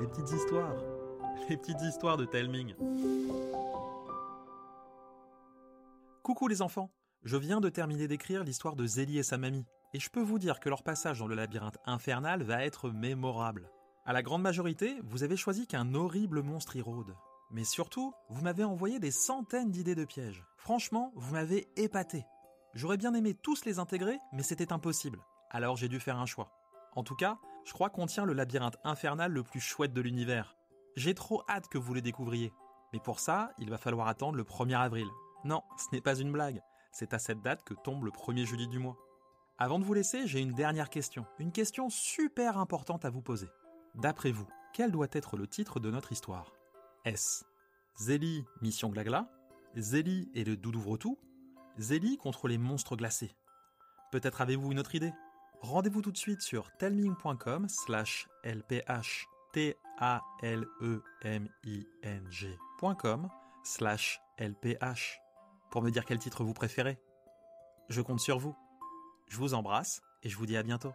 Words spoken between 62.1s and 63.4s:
g.com